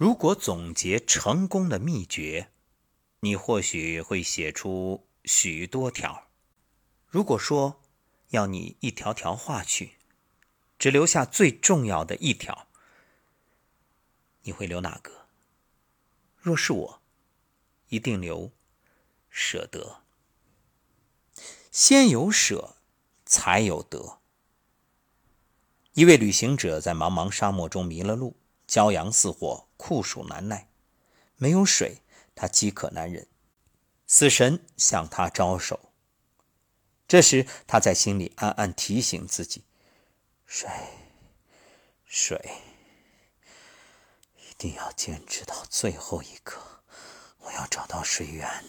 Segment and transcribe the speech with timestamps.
[0.00, 2.48] 如果总结成功的秘诀，
[3.20, 6.28] 你或许会写出许多条。
[7.06, 7.82] 如果说
[8.30, 9.98] 要你一条条画去，
[10.78, 12.66] 只留下最重要的一条，
[14.44, 15.26] 你会留哪个？
[16.38, 17.02] 若是我，
[17.90, 18.50] 一定留
[19.28, 20.00] 舍得。
[21.70, 22.76] 先有舍，
[23.26, 24.20] 才有得。
[25.92, 28.39] 一位旅行者在茫茫沙漠中迷了路，
[28.70, 30.68] 骄阳似火，酷暑难耐，
[31.34, 32.02] 没有水，
[32.36, 33.26] 他饥渴难忍，
[34.06, 35.90] 死神向他招手。
[37.08, 39.64] 这时，他在心里暗暗提醒自己：
[40.46, 40.70] 水，
[42.04, 42.40] 水，
[44.36, 46.60] 一定要坚持到最后一刻，
[47.40, 48.64] 我要找到水源。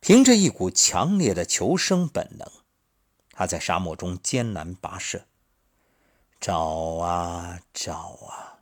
[0.00, 2.46] 凭着一股强烈的求生本能，
[3.30, 5.24] 他在沙漠中艰难跋涉。
[6.42, 8.58] 找啊找啊，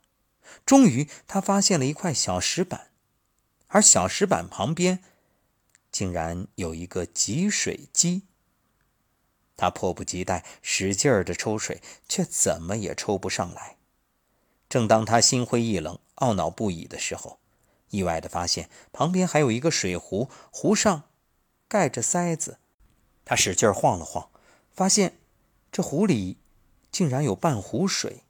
[0.67, 2.91] 终于他发现了一块小石板，
[3.69, 5.03] 而小石板旁边
[5.91, 8.21] 竟然有一个集水机。
[9.57, 13.77] 他迫不及待，使劲儿的抽水，却怎么也抽不上来。
[14.69, 17.39] 正当他心灰意冷、懊恼不已的时候，
[17.89, 21.05] 意外的发现旁边还有一个水壶，壶上
[21.67, 22.59] 盖着塞子。
[23.25, 24.29] 他使劲晃了晃，
[24.71, 25.17] 发现
[25.71, 26.37] 这壶里。
[26.91, 28.23] 竟然有半壶水，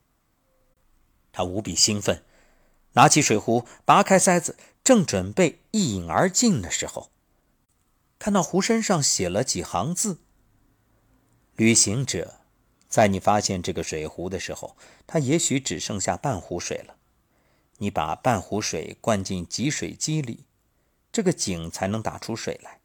[1.31, 2.23] 他无比兴奋，
[2.93, 7.09] 拿起水壶，拔开塞子，正准备一饮而尽的时候，
[8.19, 10.19] 看到壶身上写了几行字
[11.55, 12.41] ：“旅行者，
[12.87, 16.97] 在你发现这个水壶的时候，它也许只剩下半壶水了。
[17.77, 20.45] 你把半壶水灌进集水机里，
[21.11, 22.79] 这个井才能打出水来。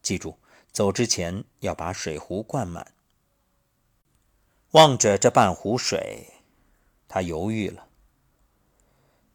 [0.00, 0.38] 记住，
[0.72, 2.94] 走之前要把水壶灌满。”
[4.72, 6.32] 望着这半壶水，
[7.08, 7.88] 他犹豫了。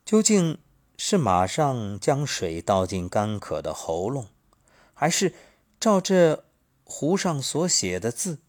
[0.03, 0.57] 究竟
[0.97, 4.27] 是马上将水倒进干渴的喉咙，
[4.93, 5.35] 还是
[5.79, 6.45] 照这
[6.83, 8.39] 壶上所写的字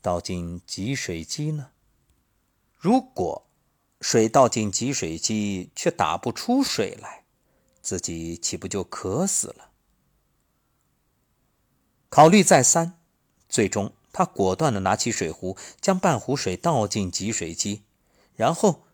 [0.00, 1.70] 倒进集水机呢？
[2.76, 3.46] 如果
[4.00, 7.24] 水倒进集水机却打不出水来，
[7.80, 9.70] 自己岂不就渴死了？
[12.08, 12.98] 考虑再三，
[13.48, 13.92] 最终。
[14.12, 17.82] 他果断地拿起水壶，将半壶水倒进集水机，
[18.36, 18.84] 然后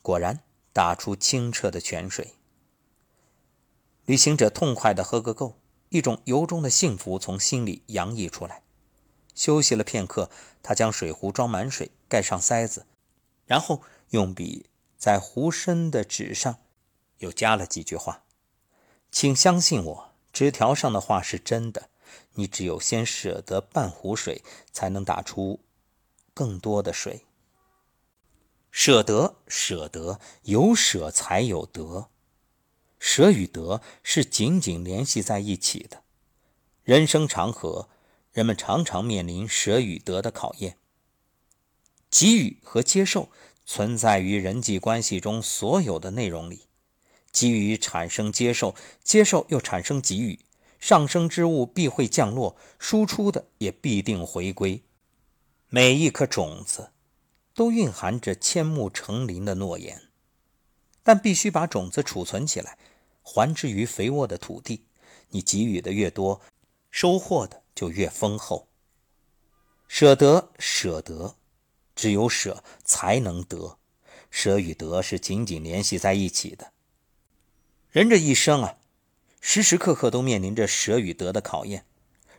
[0.00, 0.40] 果然
[0.72, 2.34] 打出清澈的泉水。
[4.04, 8.62] 旅行者痛快地喝个够，一种由衷的幸福从心里洋溢出来。
[9.34, 10.30] 休息了片刻，
[10.62, 12.86] 他将水壶装满水，盖上塞子，
[13.46, 14.66] 然后用笔
[14.96, 16.58] 在壶身的纸上
[17.18, 18.22] 又加了几句话
[19.10, 21.88] ：“请相信我，纸条上的话是真的。”
[22.34, 24.42] 你只有先舍得半壶水，
[24.72, 25.60] 才能打出
[26.32, 27.24] 更多的水。
[28.70, 32.08] 舍得，舍得，有舍才有得。
[32.98, 36.02] 舍与得是紧紧联系在一起的。
[36.82, 37.88] 人生长河，
[38.32, 40.78] 人们常常面临舍与得的考验。
[42.10, 43.28] 给予和接受
[43.64, 46.66] 存在于人际关系中所有的内容里。
[47.32, 50.38] 给予产生接受，接受又产生给予。
[50.84, 54.82] 上升之物必会降落，输出的也必定回归。
[55.70, 56.92] 每一颗种子
[57.54, 60.10] 都蕴含着千木成林的诺言，
[61.02, 62.76] 但必须把种子储存起来，
[63.22, 64.84] 还之于肥沃的土地。
[65.30, 66.42] 你给予的越多，
[66.90, 68.68] 收获的就越丰厚。
[69.88, 71.36] 舍得，舍得，
[71.96, 73.78] 只有舍才能得，
[74.30, 76.74] 舍与得是紧紧联系在一起的。
[77.88, 78.76] 人这一生啊。
[79.46, 81.84] 时时刻刻都面临着舍与得的考验。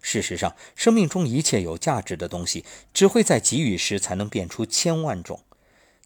[0.01, 5.43] 事实上，生命中一切有价值的东西，只会在给予时才能变出千万种。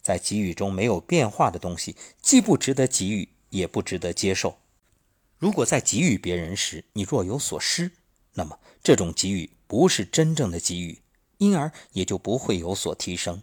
[0.01, 4.57] 在给予中没有变化的东西，既不值得给予，也不值得接受。
[5.37, 7.91] 如果在给予别人时你若有所失，
[8.33, 10.99] 那么这种给予不是真正的给予，
[11.37, 13.41] 因而也就不会有所提升。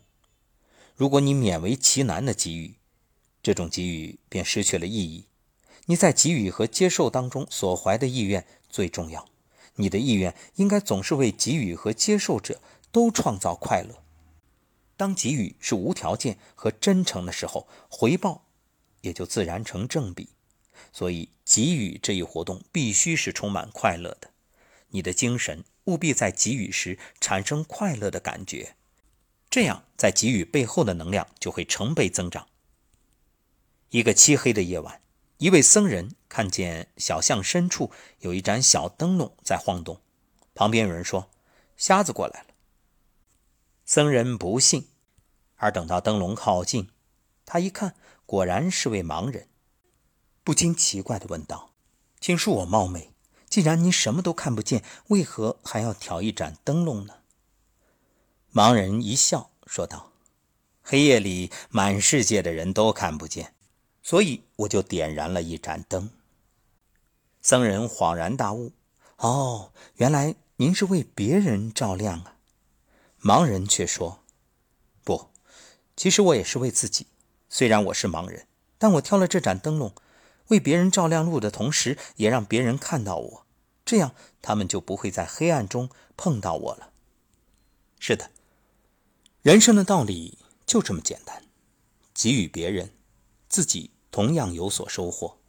[0.95, 2.75] 如果你勉为其难的给予，
[3.43, 5.25] 这种给予便失去了意义。
[5.87, 9.29] 你在给予和接受当中所怀的意愿最重要，
[9.77, 12.61] 你的意愿应该总是为给予和接受者
[12.93, 14.03] 都创造快乐。
[14.97, 18.45] 当给予是无条件和真诚的时候，回报
[19.03, 20.31] 也就自然成正比。
[20.93, 24.31] 所以，给予这一活动必须是充满快乐的。
[24.89, 28.75] 你的精神务必在给予时产生快乐的感觉，
[29.49, 32.49] 这样在给予背后的能量就会成倍增长。
[33.91, 35.01] 一个漆黑的夜晚。
[35.39, 37.91] 一位僧人看见小巷深处
[38.21, 40.01] 有一盏小灯笼在晃动，
[40.55, 41.29] 旁边有人说
[41.77, 42.47] ：“瞎子过来了。”
[43.85, 44.89] 僧人不信，
[45.57, 46.89] 而等到灯笼靠近，
[47.45, 47.95] 他一看，
[48.25, 49.49] 果然是位盲人，
[50.43, 51.73] 不禁奇怪地问道
[52.19, 53.13] ：“请恕我冒昧，
[53.51, 57.17] 既然您什么都看不见，为何还要挑一盏灯笼呢？”
[58.55, 60.13] 盲人一笑，说道
[60.83, 63.53] ：“黑夜里满世界的人都看不见，
[64.07, 66.11] 所以我就点燃了一盏灯。”
[67.43, 68.71] 僧人恍然大悟
[69.19, 72.37] ：“哦，原来您是为别人照亮啊！”
[73.21, 74.21] 盲人却说
[75.03, 75.31] ：“不，
[75.97, 77.09] 其实我也是为自己。
[77.51, 78.47] 虽然我是盲人，
[78.79, 79.93] 但我挑了这盏灯笼。”
[80.51, 83.47] 为别人照亮路的同时，也让别人看到我，
[83.85, 86.93] 这样他们就不会在黑暗中碰到我了。
[87.99, 88.31] 是的，
[89.43, 91.43] 人生的道理就这么简单：
[92.15, 92.93] 给予别人，
[93.49, 95.41] 自己同样有所收获；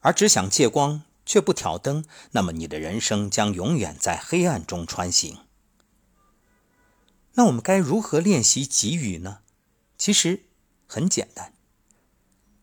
[0.00, 5.36] 而只想借光却不挑灯，那么你的人生将永远在黑暗中穿行。
[7.34, 9.40] 那我们该如何练习给予呢？
[9.98, 10.44] 其实
[10.86, 11.52] 很简单。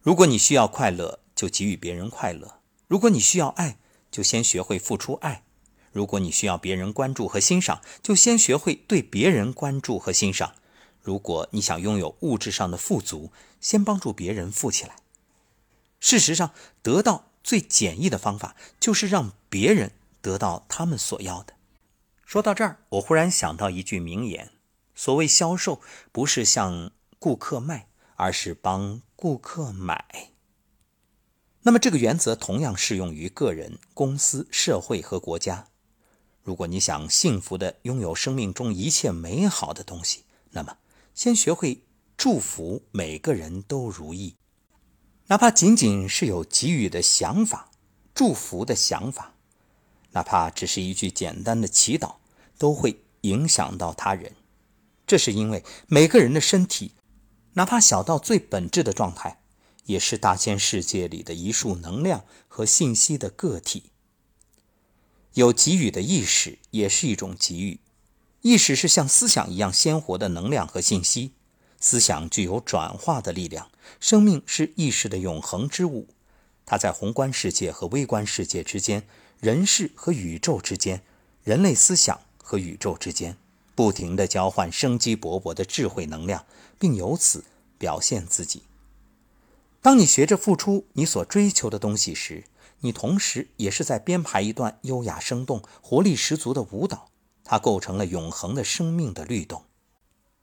[0.01, 2.59] 如果你需要快乐，就给予别人快乐。
[2.87, 3.77] 如果你需要爱，
[4.09, 5.43] 就先学会付出爱；
[5.91, 10.55] 如果你需要别人关注和欣赏，就先学会对别人关注和欣赏。
[11.03, 14.95] 如果你想拥有物质上的富足，先帮助别人富起来。
[16.03, 16.51] 事实上，
[16.81, 21.53] 得到最简易的方法就是让别人得到他们所要的。
[22.25, 24.51] 说到这儿，我忽然想到一句名言：
[24.93, 25.79] 所谓销售，
[26.11, 30.31] 不是向顾客卖，而是帮顾客买。
[31.61, 35.69] 那么，这个原则同样适用于个人、公司、社会和国家。
[36.43, 40.79] 如果你想幸福的拥有生命中一切美好的东西，那么
[41.15, 41.85] 先学会
[42.17, 44.35] 祝福每个人都如意，
[45.27, 47.71] 哪怕仅仅是有给予的想法、
[48.13, 49.33] 祝福的想法，
[50.11, 52.15] 哪怕只是一句简单的祈祷，
[52.57, 54.35] 都会影响到他人。
[55.05, 56.91] 这是因为每个人的身体，
[57.53, 59.39] 哪怕小到最本质的状态。
[59.85, 63.91] 也是大千世界里的一束能量和信息的个体。
[65.33, 67.81] 有给予的意识也是一种给予。
[68.43, 71.33] 意识是像思想一样鲜活的能量和信息，
[71.83, 73.69] 思想具有转化的力量。
[73.99, 76.07] 生命是意识的永恒之物，
[76.65, 79.05] 它在宏观世界和微观世界之间，
[79.41, 81.03] 人世和宇宙之间，
[81.43, 83.35] 人类思想和宇宙之间，
[83.75, 86.45] 不停地交换生机勃勃的智慧能量，
[86.79, 87.43] 并由此
[87.77, 88.63] 表现自己。
[89.81, 92.45] 当你学着付出你所追求的东西时，
[92.79, 97.09] 你同时也是在编排一段优雅生动、活力十足的舞蹈，
[97.43, 99.65] 它构成了永恒的生命的律动。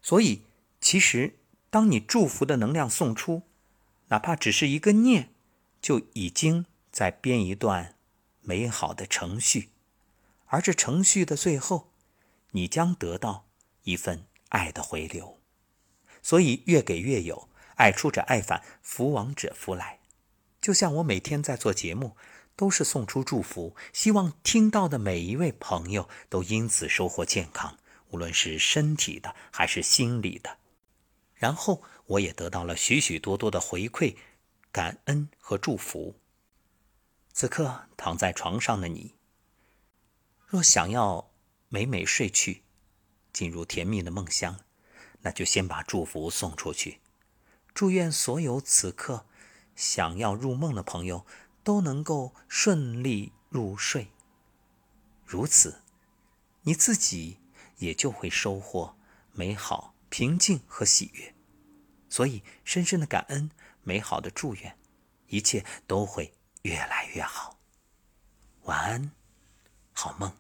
[0.02, 0.42] 所以，
[0.80, 1.38] 其实
[1.68, 3.42] 当你祝福的能量送出，
[4.08, 5.30] 哪怕只是一个念，
[5.80, 7.94] 就已经在编一段
[8.40, 9.70] 美好的程序，
[10.46, 11.92] 而这程序的最后，
[12.52, 13.46] 你将得到
[13.84, 15.38] 一份爱的回流。
[16.22, 17.48] 所以，越给越有。
[17.76, 20.00] 爱出者爱返，福往者福来。
[20.60, 22.14] 就像我每天在做节目，
[22.54, 27.78] 都是送出祝福，希望听到的每一位朋友都因此收获健康，
[28.10, 30.58] 无论是身体的还是心理的。
[31.40, 34.14] 然后我也得到了许许多多的回馈、
[34.70, 36.14] 感恩和祝福。
[37.32, 39.14] 此刻躺在床上的你，
[40.46, 41.30] 若想要
[41.70, 42.62] 美美睡去，
[43.32, 44.60] 进入甜蜜的梦乡，
[45.22, 47.00] 那就先把祝福送出去。
[47.72, 49.24] 祝愿所有此刻
[49.74, 51.24] 想要入梦的朋友
[51.64, 54.08] 都能够顺利入睡。
[55.24, 55.80] 如此，
[56.64, 57.38] 你自己
[57.78, 58.94] 也就会收获
[59.32, 61.34] 美好、平静和喜悦。
[62.10, 63.50] 所以，深深的感恩，
[63.82, 64.76] 美好的祝愿，
[65.28, 67.58] 一切都会越来越好。
[68.64, 69.12] 晚安，
[69.92, 70.39] 好梦。